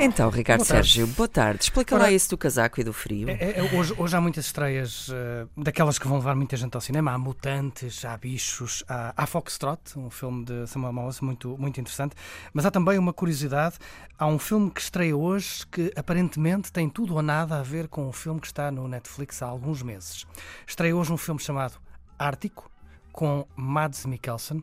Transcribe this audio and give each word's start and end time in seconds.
Então, 0.00 0.30
Ricardo 0.30 0.60
Boa. 0.60 0.66
Sérgio, 0.66 1.06
boa 1.08 1.28
tarde. 1.28 1.64
Explica 1.64 1.94
Ora- 1.96 2.04
lá 2.04 2.10
isso 2.12 2.30
do 2.30 2.38
casaco 2.38 2.80
e 2.80 2.84
do 2.84 2.92
frio. 2.92 3.28
É, 3.28 3.58
é, 3.58 3.62
hoje, 3.76 3.92
hoje 3.98 4.16
há 4.16 4.20
muitas 4.20 4.46
estreias 4.46 5.08
eh, 5.12 5.46
daquelas 5.56 5.98
que 5.98 6.06
vão 6.06 6.18
levar 6.18 6.36
muita 6.36 6.56
gente 6.56 6.72
ao 6.74 6.80
cinema. 6.80 7.10
Há 7.12 7.18
Mutantes, 7.18 8.04
há 8.04 8.16
Bichos, 8.16 8.84
há, 8.88 9.12
há 9.16 9.26
Foxtrot, 9.26 9.98
um 9.98 10.08
filme 10.08 10.44
de 10.44 10.68
Samuel 10.68 10.92
Mouse 10.92 11.22
muito, 11.22 11.56
muito 11.58 11.80
interessante. 11.80 12.14
Mas 12.52 12.64
há 12.64 12.70
também 12.70 12.96
uma 12.96 13.12
curiosidade: 13.12 13.76
há 14.16 14.26
um 14.26 14.38
filme 14.38 14.70
que 14.70 14.80
estreia 14.80 15.16
hoje 15.16 15.66
que 15.66 15.92
aparentemente 15.96 16.70
tem 16.72 16.88
tudo 16.88 17.16
ou 17.16 17.22
nada 17.22 17.58
a 17.58 17.62
ver 17.62 17.88
com 17.88 18.08
um 18.08 18.12
filme 18.12 18.40
que 18.40 18.46
está 18.46 18.70
no 18.70 18.86
Netflix 18.86 19.42
há 19.42 19.46
alguns 19.46 19.82
meses. 19.82 20.24
Estreia 20.64 20.94
hoje 20.94 21.12
um 21.12 21.16
filme 21.16 21.40
chamado 21.40 21.74
Ártico, 22.16 22.70
com 23.10 23.44
Mads 23.56 24.06
Mikkelsen. 24.06 24.62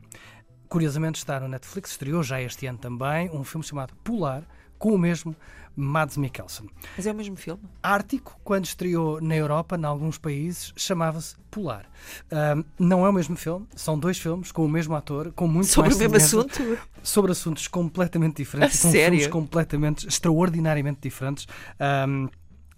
Curiosamente 0.69 1.17
está 1.17 1.39
no 1.41 1.47
Netflix, 1.49 1.91
estreou 1.91 2.23
já 2.23 2.41
este 2.41 2.65
ano 2.67 2.77
também 2.77 3.29
um 3.31 3.43
filme 3.43 3.63
chamado 3.65 3.93
Polar, 3.97 4.43
com 4.77 4.89
o 4.93 4.97
mesmo 4.97 5.35
Mads 5.75 6.15
Mikkelsen. 6.17 6.69
Mas 6.95 7.05
é 7.05 7.11
o 7.11 7.15
mesmo 7.15 7.35
filme? 7.35 7.61
Ártico, 7.83 8.39
quando 8.43 8.63
estreou 8.65 9.19
na 9.21 9.35
Europa, 9.35 9.75
em 9.77 9.83
alguns 9.83 10.17
países, 10.17 10.71
chamava-se 10.75 11.35
Polar. 11.51 11.85
Ahm, 12.31 12.63
não 12.79 13.05
é 13.05 13.09
o 13.09 13.13
mesmo 13.13 13.35
filme, 13.35 13.67
são 13.75 13.99
dois 13.99 14.17
filmes 14.17 14.51
com 14.53 14.65
o 14.65 14.69
mesmo 14.69 14.95
ator, 14.95 15.31
com 15.33 15.47
muito 15.47 15.67
Sobre 15.67 15.89
mais 15.89 15.95
o 15.97 15.99
mesmo 15.99 16.15
assunto? 16.17 16.77
sobre 17.03 17.31
assuntos 17.33 17.67
completamente 17.67 18.37
diferentes, 18.37 18.79
A 18.79 18.83
com 18.83 18.91
sério? 18.91 19.09
filmes 19.19 19.27
completamente, 19.27 20.07
extraordinariamente 20.07 20.99
diferentes. 21.01 21.45
ahm, 21.79 22.27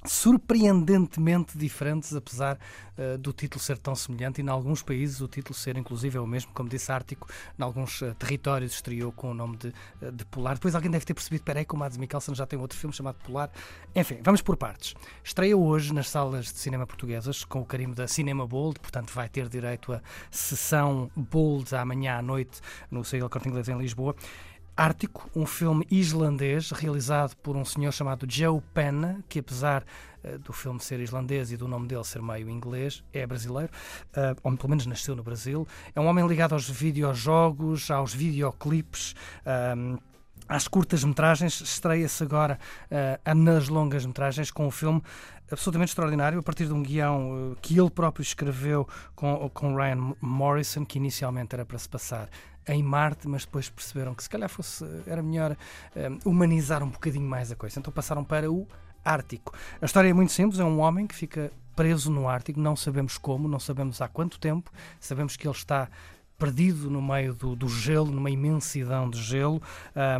surpreendentemente 0.06 1.58
diferentes, 1.58 2.16
apesar 2.16 2.58
ah, 2.98 3.17
do 3.17 3.34
título 3.34 3.62
ser 3.62 3.78
tão 3.78 3.95
semelhante, 3.95 4.42
e 4.42 4.44
em 4.44 4.50
alguns 4.50 4.81
países 4.81 5.22
o 5.22 5.28
título 5.28 5.53
ser 5.53 5.78
inclusive 5.78 6.17
é 6.17 6.22
o 6.22 6.28
mesmo, 6.28 6.52
como 6.53 6.70
disse 6.70 6.92
Ártico, 6.92 7.28
em 7.58 7.64
alguns 7.64 8.02
ah, 8.02 8.16
territórios 8.16 8.73
estreou 8.73 9.12
com 9.12 9.31
o 9.31 9.34
nome 9.34 9.58
de, 9.58 9.73
ah, 10.02 10.12
de 10.12 10.25
Polar. 10.25 10.56
Depois 10.56 10.75
alguém 10.75 10.90
deve 10.90 11.06
ter 11.06 11.14
percebido, 11.14 11.44
peraí, 11.44 11.66
que 11.66 11.73
o 11.73 11.78
Mads 11.78 11.98
Mikkelsen 11.98 12.34
já 12.36 12.45
tem 12.45 12.58
outro 12.59 12.78
filme 12.78 12.95
chamado 12.95 13.18
Polar. 13.23 13.52
Enfim, 13.95 14.20
vamos 14.23 14.42
por 14.42 14.56
partes. 14.58 14.95
Estreia 15.23 15.56
hoje 15.58 15.94
nas 15.94 16.09
salas 16.09 16.45
de 16.45 16.59
cinema 16.59 16.88
portuguesas, 16.88 17.44
com 17.44 17.59
o 17.59 17.66
carimbo 17.66 17.95
da 17.95 18.08
Cinema 18.08 18.48
Bold, 18.48 18.80
portanto 18.80 19.12
vai 19.14 19.30
ter 19.30 19.50
direito 19.50 19.94
a 19.94 20.02
sessão 20.31 21.12
Bold 21.16 21.75
amanhã 21.75 22.18
à 22.18 22.22
noite 22.22 22.62
no 22.90 23.03
Saída 23.03 23.30
Corte 23.30 23.50
Inglês 23.50 23.68
em 23.68 23.78
Lisboa. 23.78 24.16
Ártico, 24.78 25.28
um 25.36 25.44
filme 25.44 25.88
islandês 25.89 26.70
realizado 26.70 27.36
por 27.38 27.58
um 27.58 27.66
senhor 27.66 27.92
chamado 27.92 28.28
Joe 28.30 28.61
Penna, 28.75 29.23
que 29.28 29.39
apesar 29.39 29.84
eh, 30.23 30.38
do 30.38 30.53
filme 30.53 30.80
ser 30.80 31.00
islandês 31.00 31.52
e 31.52 31.58
do 31.58 31.67
nome 31.67 31.88
dele 31.88 32.03
ser 32.03 32.22
meio 32.22 32.47
inglês, 32.47 33.03
é 33.11 33.25
brasileiro, 33.25 33.72
eh, 34.14 34.36
ou 34.44 34.56
pelo 34.56 34.69
menos 34.69 34.86
nasceu 34.86 35.16
no 35.16 35.23
Brasil. 35.23 35.67
É 35.95 36.00
um 36.00 36.06
homem 36.06 36.28
ligado 36.28 36.53
aos 36.53 36.69
videojogos, 36.69 37.89
aos 37.89 38.14
videoclipes. 38.14 39.16
ahm, 39.44 39.97
às 40.48 40.67
curtas-metragens, 40.67 41.62
estreia-se 41.62 42.23
agora 42.23 42.59
eh, 42.90 43.20
nas 43.34 43.67
longas-metragens 43.67 44.52
com 44.52 44.67
um 44.67 44.72
filme 44.72 45.02
absolutamente 45.52 45.90
extraordinário, 45.90 46.40
a 46.40 46.44
partir 46.44 46.66
de 46.66 46.73
um 46.73 46.84
guião 46.84 47.53
eh, 47.53 47.58
que 47.62 47.80
ele 47.80 47.90
próprio 47.90 48.22
escreveu 48.22 48.88
com, 49.16 49.50
com 49.50 49.75
Ryan 49.75 50.14
Morrison, 50.22 50.86
que 50.86 50.98
inicialmente 50.98 51.53
era 51.53 51.66
para 51.66 51.78
se 51.78 51.90
passar 51.90 52.30
em 52.68 52.84
Marte, 52.84 53.28
mas 53.28 53.45
depois 53.45 53.70
perceberam 53.70 54.14
que 54.14 54.23
se 54.23 54.30
calhar 54.30 54.50
fosse, 54.50 54.86
era 55.06 55.23
melhor 55.23 55.56
eh, 55.95 56.09
humanizar 56.25 56.84
um 56.84 56.90
bocadinho 56.90 57.28
mais 57.28 57.52
a 57.52 57.56
coisa. 57.56 57.80
Então 57.80 57.92
passaram 57.92 58.23
para 58.23 58.52
o 58.52 58.68
Ártico. 59.03 59.53
A 59.81 59.86
história 59.86 60.09
é 60.09 60.14
muito 60.14 60.31
simples, 60.34 60.59
é 60.59 60.66
um 60.66 60.80
homem 60.80 61.08
que 61.08 61.16
fica 61.16 61.52
preso 61.75 62.12
no 62.12 62.28
Ártico, 62.28 62.59
não 62.59 62.75
sabemos 62.75 63.18
como, 63.18 63.48
não 63.48 63.59
sabemos 63.59 64.02
há 64.02 64.08
quanto 64.08 64.40
tempo, 64.40 64.72
sabemos 65.00 65.38
que 65.38 65.48
ele 65.48 65.56
está 65.56 65.88
perdido 66.38 66.90
no 66.90 67.02
meio 67.02 67.34
do, 67.34 67.56
do 67.56 67.68
gelo, 67.68 68.12
numa 68.12 68.30
imensidão 68.30 69.09
de 69.09 69.22
gelo. 69.22 69.62
Eh, 69.96 70.18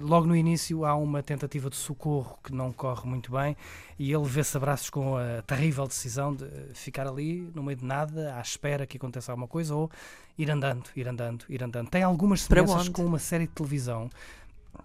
logo 0.00 0.26
no 0.26 0.36
início 0.36 0.84
há 0.84 0.94
uma 0.94 1.22
tentativa 1.22 1.68
de 1.68 1.76
socorro 1.76 2.38
que 2.42 2.52
não 2.52 2.72
corre 2.72 3.08
muito 3.08 3.32
bem 3.32 3.56
e 3.98 4.12
ele 4.12 4.24
vê-se 4.24 4.56
a 4.56 4.60
braços 4.60 4.90
com 4.90 5.16
a 5.16 5.42
terrível 5.42 5.86
decisão 5.86 6.34
de 6.34 6.46
ficar 6.74 7.06
ali 7.06 7.50
no 7.54 7.62
meio 7.62 7.76
de 7.76 7.84
nada, 7.84 8.34
à 8.36 8.40
espera 8.40 8.86
que 8.86 8.96
aconteça 8.96 9.32
alguma 9.32 9.48
coisa 9.48 9.74
ou 9.74 9.90
ir 10.38 10.50
andando, 10.50 10.84
ir 10.94 11.08
andando, 11.08 11.44
ir 11.48 11.62
andando. 11.62 11.88
Tem 11.90 12.02
algumas 12.02 12.42
semelhanças 12.42 12.88
com 12.88 13.04
uma 13.04 13.18
série 13.18 13.46
de 13.46 13.52
televisão 13.52 14.08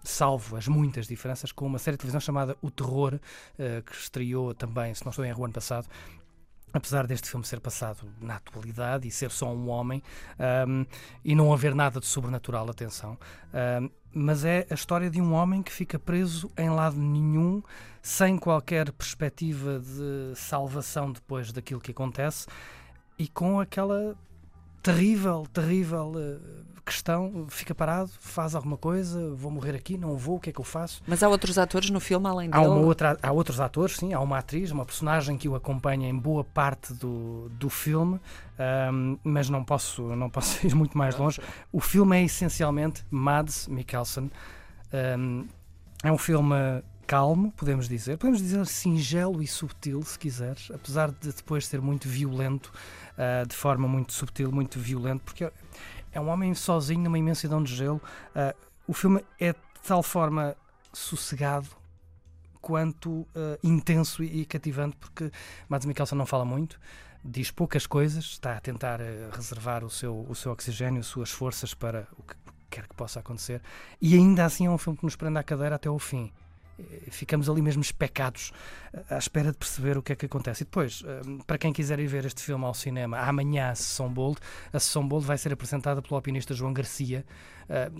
salvo 0.03 0.57
as 0.57 0.67
muitas 0.67 1.07
diferenças, 1.07 1.51
com 1.51 1.65
uma 1.65 1.79
série 1.79 1.95
de 1.95 2.01
televisão 2.01 2.19
chamada 2.19 2.57
O 2.61 2.69
Terror, 2.69 3.19
eh, 3.57 3.81
que 3.85 3.93
estreou 3.93 4.53
também, 4.53 4.93
se 4.93 5.05
não 5.05 5.11
estou 5.11 5.23
em 5.23 5.29
erro, 5.29 5.41
o 5.41 5.45
ano 5.45 5.53
passado. 5.53 5.87
Apesar 6.75 7.07
deste 7.07 7.29
filme 7.29 7.45
ser 7.45 7.61
passado 7.61 8.05
na 8.19 8.35
atualidade 8.35 9.07
e 9.07 9.11
ser 9.11 9.31
só 9.31 9.49
um 9.49 9.69
homem 9.69 10.03
ahm, 10.37 10.83
e 11.23 11.33
não 11.33 11.53
haver 11.53 11.73
nada 11.73 12.01
de 12.01 12.05
sobrenatural, 12.05 12.69
atenção, 12.69 13.17
ahm, 13.53 13.89
mas 14.13 14.43
é 14.43 14.67
a 14.69 14.73
história 14.73 15.09
de 15.09 15.21
um 15.21 15.31
homem 15.31 15.63
que 15.63 15.71
fica 15.71 15.97
preso 15.97 16.51
em 16.57 16.69
lado 16.69 16.97
nenhum, 16.97 17.63
sem 18.01 18.37
qualquer 18.37 18.91
perspectiva 18.91 19.79
de 19.79 20.35
salvação 20.35 21.13
depois 21.13 21.53
daquilo 21.53 21.79
que 21.79 21.91
acontece 21.91 22.45
e 23.17 23.29
com 23.29 23.57
aquela 23.57 24.13
terrível, 24.85 25.47
terrível 25.51 26.13
eh, 26.15 26.37
questão: 26.85 27.47
fica 27.49 27.73
parado, 27.73 28.11
faz 28.19 28.53
alguma 28.53 28.77
coisa, 28.77 29.33
vou 29.33 29.49
morrer 29.49 29.75
aqui, 29.75 29.97
não 29.97 30.15
vou, 30.15 30.37
o 30.37 30.39
que 30.39 30.51
é 30.51 30.53
que 30.53 30.59
eu 30.59 30.65
faço? 30.65 31.01
Mas 31.07 31.23
há 31.23 31.27
outros 31.27 31.57
atores 31.57 31.89
no 31.89 31.99
filme 31.99 32.27
além 32.27 32.49
Há, 32.51 32.59
dele? 32.59 32.69
uma 32.69 32.81
outra, 32.81 33.17
há 33.21 33.31
outros 33.31 33.59
atores, 33.59 33.97
sim, 33.97 34.13
há 34.13 34.19
uma 34.19 34.37
atriz, 34.37 34.69
uma 34.69 34.85
personagem 34.85 35.37
que 35.37 35.49
o 35.49 35.55
acompanha 35.55 36.07
em 36.07 36.15
boa 36.15 36.43
parte 36.43 36.93
do, 36.93 37.49
do 37.49 37.69
filme, 37.69 38.19
ahm, 38.59 39.17
mas 39.23 39.49
não 39.49 39.63
posso, 39.63 40.03
não 40.15 40.29
posso 40.29 40.63
ir 40.67 40.75
muito 40.75 40.95
mais 40.97 41.17
longe. 41.17 41.41
O 41.71 41.81
filme 41.81 42.17
é 42.17 42.23
essencialmente 42.23 43.03
Mads 43.09 43.67
Mikkelsen. 43.67 44.29
Ahm, 44.93 45.47
é 46.03 46.11
um 46.11 46.17
filme 46.19 46.55
calmo, 47.05 47.51
podemos 47.51 47.87
dizer. 47.87 48.17
Podemos 48.17 48.41
dizer 48.41 48.65
singelo 48.65 49.41
e 49.41 49.47
subtil, 49.47 50.01
se 50.03 50.17
quiseres, 50.17 50.71
apesar 50.71 51.11
de 51.11 51.31
depois 51.31 51.67
ser 51.67 51.81
muito 51.81 52.07
violento, 52.07 52.71
ah, 53.17 53.43
de 53.47 53.55
forma 53.55 53.87
muito 53.87 54.13
subtil, 54.13 54.51
muito 54.51 54.79
violento, 54.79 55.21
porque 55.23 55.49
é 56.11 56.19
um 56.19 56.27
homem 56.29 56.53
sozinho 56.53 57.03
numa 57.03 57.17
imensidão 57.17 57.61
de 57.61 57.75
gelo. 57.75 58.01
Ah, 58.35 58.55
o 58.87 58.93
filme 58.93 59.23
é 59.39 59.53
de 59.53 59.59
tal 59.87 60.01
forma 60.01 60.55
sossegado 60.91 61.67
quanto 62.61 63.27
eh, 63.35 63.59
intenso 63.63 64.23
e, 64.23 64.43
cativante, 64.43 64.95
porque 64.95 65.31
Mads 65.69 65.85
Mikkelsen 65.85 66.17
não 66.17 66.25
fala 66.25 66.43
muito, 66.43 66.79
diz 67.23 67.51
poucas 67.51 67.85
coisas, 67.85 68.23
está 68.23 68.57
a 68.57 68.59
tentar 68.59 68.99
reservar 69.31 69.83
o 69.83 69.89
seu, 69.89 70.25
o 70.27 70.33
seu 70.33 70.51
oxigênio, 70.51 71.01
as 71.01 71.05
suas 71.05 71.29
forças 71.29 71.75
para 71.75 72.07
o 72.17 72.23
que 72.23 72.35
quer 72.71 72.87
que 72.87 72.95
possa 72.95 73.19
acontecer, 73.19 73.61
e 74.01 74.15
ainda 74.15 74.45
assim 74.45 74.65
é 74.65 74.69
um 74.69 74.79
filme 74.79 74.97
que 74.97 75.05
nos 75.05 75.15
prende 75.15 75.37
à 75.37 75.43
cadeira 75.43 75.75
até 75.75 75.89
ao 75.89 75.99
fim. 75.99 76.31
Eh, 76.79 77.09
Ficamos 77.09 77.49
ali 77.49 77.61
mesmo 77.61 77.81
especados 77.81 78.51
eh, 78.93 79.03
à 79.09 79.17
espera 79.17 79.51
de 79.51 79.57
perceber 79.57 79.97
o 79.97 80.01
que 80.01 80.13
é 80.13 80.15
que 80.15 80.25
acontece. 80.25 80.63
E 80.63 80.65
depois, 80.65 81.03
eh, 81.05 81.21
para 81.45 81.57
quem 81.57 81.71
quiser 81.71 81.99
ir 81.99 82.07
ver 82.07 82.25
este 82.25 82.41
filme 82.41 82.65
ao 82.65 82.73
cinema, 82.73 83.17
amanhã 83.19 83.69
a 83.69 83.75
sessão 83.75 84.09
Bold, 84.09 84.37
a 84.71 84.79
sessão 84.79 85.07
Bold 85.07 85.25
vai 85.25 85.37
ser 85.37 85.53
apresentada 85.53 86.01
pelo 86.01 86.15
alpinista 86.15 86.53
João 86.53 86.73
Garcia. 86.73 87.25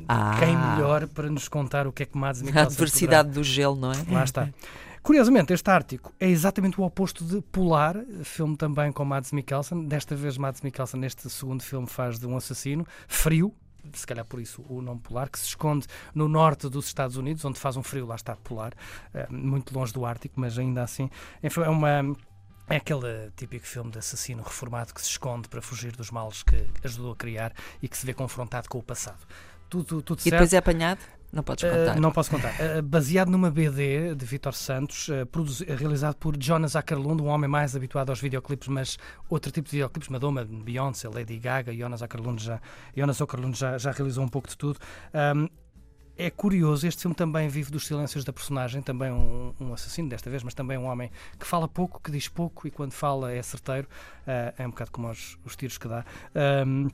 Ah. 0.08 0.36
Quem 0.40 0.56
melhor 0.56 1.08
para 1.08 1.28
nos 1.28 1.48
contar 1.48 1.88
o 1.88 1.92
que 1.92 2.04
é 2.04 2.06
que 2.06 2.16
Mads 2.16 2.42
A 2.42 2.46
Mikkelsen 2.46 2.70
diversidade 2.70 3.30
do 3.32 3.44
gelo, 3.44 3.76
não 3.76 3.92
é? 3.92 3.96
Lá 4.12 4.24
está. 4.24 4.50
Curiosamente, 5.02 5.54
este 5.54 5.70
Ártico 5.70 6.14
é 6.20 6.28
exatamente 6.28 6.80
o 6.80 6.84
oposto 6.84 7.24
de 7.24 7.40
Polar, 7.40 7.96
filme 8.24 8.58
também 8.58 8.92
com 8.92 9.06
Mads 9.06 9.32
Mikkelsen. 9.32 9.88
Desta 9.88 10.16
vez, 10.16 10.38
Mads 10.38 10.62
Mikkelsen, 10.62 11.00
neste 11.00 11.30
segundo 11.30 11.62
filme, 11.62 11.88
faz 11.88 12.20
de 12.20 12.26
um 12.26 12.36
assassino 12.36 12.86
frio, 13.08 13.54
se 13.94 14.06
calhar 14.06 14.26
por 14.26 14.40
isso 14.40 14.64
o 14.70 14.82
nome 14.82 15.00
polar, 15.02 15.30
que 15.30 15.40
se 15.40 15.46
esconde 15.48 15.88
no 16.14 16.28
norte 16.28 16.68
dos 16.70 16.88
Estados 16.88 17.18
Unidos, 17.18 17.44
onde 17.46 17.60
faz 17.60 17.78
um 17.78 17.84
frio, 17.84 18.06
lá 18.06 18.16
está 18.16 18.36
polar, 18.36 18.74
eh, 19.14 19.28
muito 19.30 19.74
longe 19.78 19.94
do 19.94 20.06
Ártico, 20.06 20.40
mas 20.40 20.58
ainda 20.58 20.84
assim. 20.84 21.10
Enfim, 21.44 21.62
é 21.62 21.70
uma. 21.70 22.16
É 22.68 22.78
aquele 22.78 23.32
típico 23.36 23.66
filme 23.68 23.92
de 23.92 24.00
assassino 24.00 24.42
reformado 24.42 24.92
que 24.94 25.00
se 25.00 25.10
esconde 25.10 25.48
para 25.48 25.62
fugir 25.62 25.96
dos 25.96 26.10
males 26.10 26.42
que 26.42 26.68
ajudou 26.84 27.12
a 27.12 27.16
criar 27.16 27.54
e 27.80 27.88
que 27.88 27.96
se 27.96 28.06
vê 28.08 28.14
confrontado 28.14 28.68
com 28.68 28.80
o 28.80 28.84
passado. 28.84 29.20
Tudo, 29.70 30.02
tudo 30.02 30.20
E 30.20 30.24
certo. 30.24 30.32
depois 30.34 30.54
é 30.54 30.58
apanhado? 30.58 31.00
Não 31.32 31.44
podes 31.44 31.64
Uh, 31.64 31.68
contar. 31.68 32.00
não 32.00 32.12
posso 32.12 32.32
contar. 32.32 32.54
Uh, 32.54 32.82
baseado 32.82 33.30
numa 33.30 33.52
BD 33.52 34.16
de 34.16 34.26
Vítor 34.26 34.54
Santos, 34.54 35.10
uh, 35.10 35.76
realizado 35.76 36.16
por 36.16 36.36
Jonas 36.42 36.76
Ackerlund, 36.76 37.22
um 37.22 37.28
homem 37.28 37.50
mais 37.50 37.76
habituado 37.76 38.10
aos 38.10 38.20
videoclipes, 38.22 38.68
mas 38.68 38.98
outro 39.30 39.52
tipo 39.52 39.68
de 39.68 39.74
videoclipes, 39.74 40.10
Madonna, 40.10 40.46
Beyoncé, 40.46 41.10
Lady 41.10 41.38
Gaga, 41.38 41.74
Jonas 41.74 42.02
Ackerlund 42.02 42.42
já, 42.44 42.62
Jonas 42.96 43.22
Ackerlund 43.22 43.58
já, 43.58 43.78
já 43.78 43.92
realizou 43.92 44.24
um 44.24 44.30
pouco 44.30 44.48
de 44.48 44.58
tudo. 44.58 44.80
Um, 45.14 45.50
é 46.18 46.30
curioso, 46.30 46.88
este 46.88 47.02
filme 47.02 47.14
também 47.14 47.50
vive 47.50 47.70
dos 47.70 47.86
silêncios 47.86 48.24
da 48.24 48.32
personagem, 48.32 48.82
também 48.82 49.12
um, 49.12 49.54
um 49.60 49.74
assassino 49.74 50.08
desta 50.08 50.30
vez, 50.30 50.44
mas 50.44 50.54
também 50.54 50.78
um 50.78 50.86
homem 50.86 51.12
que 51.38 51.46
fala 51.46 51.68
pouco, 51.68 52.00
que 52.02 52.10
diz 52.10 52.30
pouco 52.30 52.66
e 52.66 52.72
quando 52.72 52.94
fala 52.94 53.34
é 53.34 53.42
certeiro, 53.42 53.86
uh, 54.22 54.54
é 54.58 54.66
um 54.66 54.70
bocado 54.70 54.92
como 54.92 55.10
os, 55.10 55.38
os 55.44 55.58
tiros 55.58 55.78
que 55.78 55.88
dá. 55.90 56.06
Um, 56.66 56.88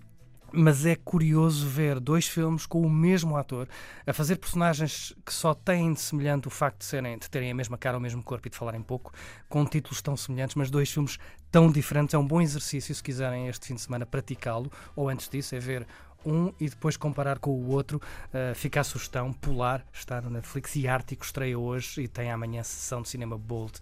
mas 0.54 0.86
é 0.86 0.96
curioso 0.96 1.68
ver 1.68 2.00
dois 2.00 2.28
filmes 2.28 2.66
com 2.66 2.82
o 2.82 2.90
mesmo 2.90 3.38
ator 3.38 3.68
a 4.06 4.14
fazer 4.14 4.36
personagens 4.38 5.14
que 5.26 5.34
só 5.34 5.54
têm 5.54 5.94
de 5.94 6.02
semelhante 6.02 6.48
o 6.48 6.52
facto 6.52 6.80
de, 6.80 6.86
serem, 6.86 7.18
de 7.18 7.30
terem 7.30 7.52
a 7.52 7.56
mesma 7.56 7.78
cara, 7.78 7.98
o 7.98 8.02
mesmo 8.02 8.22
corpo 8.24 8.48
e 8.48 8.52
de 8.52 8.58
falarem 8.58 8.82
pouco, 8.82 9.14
com 9.48 9.66
títulos 9.66 10.02
tão 10.02 10.16
semelhantes, 10.18 10.56
mas 10.56 10.70
dois 10.70 10.92
filmes 10.92 11.18
tão 11.52 11.72
diferentes. 11.72 12.14
É 12.14 12.18
um 12.18 12.28
bom 12.28 12.42
exercício 12.42 12.94
se 12.94 13.04
quiserem 13.04 13.48
este 13.48 13.68
fim 13.68 13.76
de 13.76 13.82
semana 13.82 14.06
praticá-lo, 14.06 14.72
ou 14.96 15.10
antes 15.10 15.30
disso, 15.30 15.56
é 15.56 15.60
ver 15.60 15.88
um 16.26 16.54
e 16.60 16.70
depois 16.70 16.98
comparar 16.98 17.40
com 17.40 17.52
o 17.52 17.70
outro. 17.70 18.02
Uh, 18.28 18.56
fica 18.56 18.82
a 18.82 18.84
sugestão: 18.84 19.34
Polar 19.34 19.86
está 19.92 20.22
no 20.22 20.30
Netflix 20.30 20.76
e 20.76 20.88
Ártico 20.88 21.24
estreia 21.24 21.58
hoje 21.58 22.02
e 22.02 22.08
tem 22.08 22.32
amanhã 22.32 22.64
sessão 22.64 23.02
de 23.02 23.10
cinema 23.10 23.38
Bold 23.38 23.74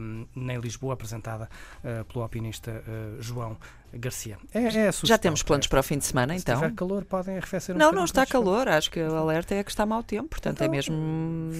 um, 0.00 0.26
em 0.36 0.58
Lisboa, 0.58 0.94
apresentada 0.94 1.48
uh, 1.78 2.04
pelo 2.04 2.22
alpinista 2.22 2.70
uh, 2.86 3.22
João 3.22 3.56
Garcia. 3.92 4.38
É, 4.54 4.60
é. 4.64 4.90
Já 5.04 5.18
temos 5.18 5.42
planos 5.42 5.66
para 5.66 5.80
o 5.80 5.82
fim 5.82 5.98
de 5.98 6.04
semana, 6.04 6.34
Se 6.34 6.40
então? 6.40 6.54
tiver 6.60 6.74
calor, 6.74 7.04
podem 7.04 7.36
arrefecer 7.36 7.74
um 7.74 7.78
Não, 7.78 7.92
não 7.92 8.04
está 8.04 8.24
calor. 8.26 8.68
Acho 8.68 8.90
que 8.90 9.00
o 9.00 9.14
alerta 9.16 9.54
é 9.54 9.64
que 9.64 9.70
está 9.70 9.84
mau 9.84 10.02
tempo. 10.02 10.28
Portanto, 10.28 10.60
é 10.60 10.64
Então, 10.64 10.70
mesmo 10.76 10.96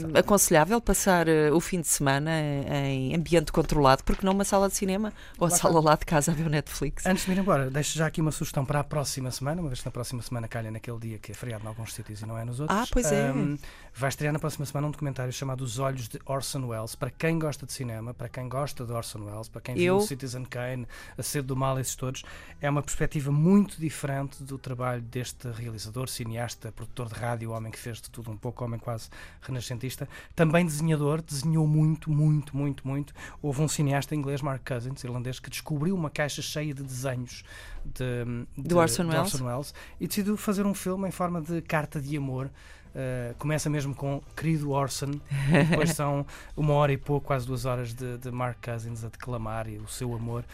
sabe. 0.00 0.18
aconselhável 0.18 0.80
passar 0.80 1.28
eh, 1.28 1.50
o 1.50 1.60
fim 1.60 1.80
de 1.80 1.88
semana 1.88 2.30
em 2.40 3.14
ambiente 3.14 3.52
controlado, 3.52 4.04
porque 4.04 4.24
não 4.24 4.32
uma 4.32 4.44
sala 4.44 4.68
de 4.68 4.74
cinema 4.76 5.12
ou 5.38 5.46
a 5.46 5.50
sala 5.50 5.80
lá 5.80 5.96
de 5.96 6.04
casa 6.06 6.30
a 6.30 6.34
ver 6.34 6.46
o 6.46 6.50
Netflix. 6.50 7.04
Antes 7.06 7.24
de 7.26 7.32
ir 7.32 7.38
embora, 7.38 7.70
deixo 7.70 7.98
já 7.98 8.06
aqui 8.06 8.20
uma 8.20 8.32
sugestão 8.32 8.64
para 8.64 8.80
a 8.80 8.84
próxima 8.84 9.30
semana, 9.30 9.60
uma 9.60 9.68
vez 9.68 9.80
que 9.80 9.86
na 9.86 9.92
próxima 9.92 10.22
semana 10.22 10.46
calha 10.48 10.70
naquele 10.70 10.98
dia 10.98 11.18
que 11.18 11.32
é 11.32 11.34
feriado 11.34 11.64
em 11.64 11.68
alguns 11.68 11.94
sítios 11.94 12.20
e 12.22 12.26
não 12.26 12.38
é 12.38 12.44
nos 12.44 12.60
outros. 12.60 12.78
Ah, 12.78 12.86
pois 12.92 13.10
é. 13.10 13.28
Ahm, 13.28 13.56
vai 13.94 14.08
estrear 14.08 14.32
na 14.32 14.38
próxima 14.38 14.64
semana 14.66 14.86
um 14.86 14.90
documentário 14.90 15.32
chamado 15.32 15.62
Os 15.62 15.78
Olhos 15.78 16.08
de 16.08 16.18
Orson 16.26 16.64
Welles. 16.66 16.94
Para 16.94 17.10
quem 17.10 17.38
gosta 17.38 17.66
de 17.66 17.72
cinema, 17.72 18.14
para 18.14 18.28
quem 18.28 18.48
gosta 18.48 18.84
de 18.84 18.92
Orson 18.92 19.20
Welles, 19.24 19.48
para 19.48 19.60
quem 19.60 19.78
Eu- 19.78 19.98
viu 19.98 20.06
Citizen 20.06 20.44
Kane, 20.44 20.86
A 21.18 21.22
Sede 21.22 21.46
do 21.46 21.56
Mal, 21.56 21.78
esses 21.78 21.94
todos, 21.94 22.19
é 22.60 22.68
uma 22.68 22.82
perspectiva 22.82 23.32
muito 23.32 23.80
diferente 23.80 24.42
do 24.42 24.58
trabalho 24.58 25.00
deste 25.00 25.48
realizador, 25.50 26.08
cineasta, 26.08 26.70
produtor 26.72 27.08
de 27.08 27.14
rádio, 27.14 27.50
homem 27.52 27.72
que 27.72 27.78
fez 27.78 28.00
de 28.00 28.10
tudo 28.10 28.30
um 28.30 28.36
pouco, 28.36 28.64
homem 28.64 28.78
quase 28.78 29.08
renascentista. 29.40 30.08
Também 30.36 30.64
desenhador, 30.66 31.22
desenhou 31.22 31.66
muito, 31.66 32.10
muito, 32.10 32.56
muito, 32.56 32.86
muito. 32.86 33.14
Houve 33.40 33.62
um 33.62 33.68
cineasta 33.68 34.14
inglês, 34.14 34.42
Mark 34.42 34.66
Cousins, 34.66 35.02
irlandês, 35.04 35.40
que 35.40 35.48
descobriu 35.50 35.94
uma 35.94 36.10
caixa 36.10 36.42
cheia 36.42 36.74
de 36.74 36.82
desenhos 36.82 37.44
de, 37.84 38.24
de- 38.56 38.68
Do 38.68 38.76
Orson 38.78 39.04
de 39.04 39.16
Welles. 39.16 39.40
Welles 39.40 39.74
e 39.98 40.06
decidiu 40.06 40.36
fazer 40.36 40.66
um 40.66 40.74
filme 40.74 41.08
em 41.08 41.12
forma 41.12 41.40
de 41.40 41.60
carta 41.62 42.00
de 42.00 42.16
amor. 42.16 42.50
Uh, 42.92 43.32
começa 43.38 43.70
mesmo 43.70 43.94
com 43.94 44.20
Querido 44.36 44.72
Orson, 44.72 45.12
depois 45.70 45.90
são 45.94 46.26
uma 46.56 46.72
hora 46.74 46.92
e 46.92 46.96
pouco, 46.96 47.28
quase 47.28 47.46
duas 47.46 47.64
horas 47.64 47.94
de, 47.94 48.18
de 48.18 48.32
Mark 48.32 48.58
Cousins 48.64 49.04
a 49.04 49.08
declamar 49.08 49.68
e 49.68 49.78
o 49.78 49.86
seu 49.86 50.12
amor 50.12 50.44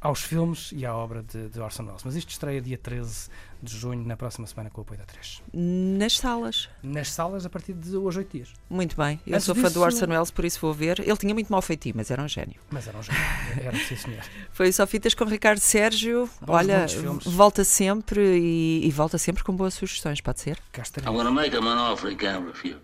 aos 0.00 0.20
filmes 0.22 0.70
e 0.72 0.84
à 0.86 0.94
obra 0.94 1.22
de, 1.22 1.48
de 1.48 1.60
Orson 1.60 1.84
Welles. 1.84 2.02
Mas 2.04 2.14
isto 2.16 2.30
estreia 2.30 2.60
dia 2.60 2.78
13 2.78 3.28
de 3.62 3.74
junho, 3.76 4.06
na 4.06 4.16
próxima 4.16 4.46
semana, 4.46 4.68
com 4.70 4.80
o 4.80 4.82
apoio 4.82 4.98
da 5.00 5.06
3. 5.06 5.42
Nas 5.52 6.18
salas. 6.18 6.68
Nas 6.82 7.10
salas, 7.10 7.46
a 7.46 7.50
partir 7.50 7.72
de 7.72 7.96
hoje, 7.96 8.18
8 8.18 8.30
dias. 8.36 8.52
Muito 8.68 8.94
bem. 8.96 9.18
Eu 9.26 9.34
Antes 9.34 9.46
sou 9.46 9.54
fã 9.54 9.62
disso- 9.62 9.74
do 9.74 9.80
Orson 9.80 10.06
Welles, 10.06 10.30
por 10.30 10.44
isso 10.44 10.60
vou 10.60 10.72
ver. 10.74 11.00
Ele 11.00 11.16
tinha 11.16 11.32
muito 11.34 11.50
mau 11.50 11.62
feitio, 11.62 11.94
mas 11.96 12.10
era 12.10 12.22
um 12.22 12.28
gênio. 12.28 12.56
Mas 12.70 12.86
era 12.86 12.96
um 12.98 13.02
jogo. 13.02 13.18
Era, 13.60 13.76
sim, 13.78 13.96
senhor. 13.96 14.22
Foi 14.52 14.70
só 14.70 14.86
fitas 14.86 15.14
com 15.14 15.24
Ricardo 15.24 15.58
Sérgio. 15.58 16.28
Bons, 16.42 16.54
Olha, 16.54 16.86
volta 17.24 17.64
sempre 17.64 18.20
e, 18.38 18.86
e 18.86 18.90
volta 18.90 19.16
sempre 19.18 19.42
com 19.42 19.56
boas 19.56 19.72
sugestões, 19.74 20.20
pode 20.20 20.40
ser? 20.40 20.58
Cá 20.70 20.82
I'm 20.82 20.84
estaremos. 20.84 21.16
gonna 21.16 21.30
make 21.32 21.56
him 21.56 21.66
an 21.66 21.78
offer 21.92 22.10
he 22.12 22.14
can't 22.16 22.46
refuse. 22.46 22.76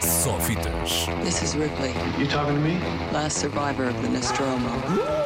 Só 0.00 0.40
fitas. 0.40 1.06
This 1.22 1.42
is 1.42 1.54
Ripley, 1.54 1.90
You 2.18 2.26
talking 2.28 2.54
to 2.54 2.60
me? 2.60 2.78
last 3.12 3.38
survivor 3.38 3.88
of 3.90 4.00
the 4.00 4.08
Nostromo. 4.08 5.25